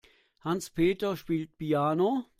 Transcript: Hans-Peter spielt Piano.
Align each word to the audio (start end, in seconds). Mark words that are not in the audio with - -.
Hans-Peter 0.43 1.15
spielt 1.15 1.55
Piano. 1.59 2.25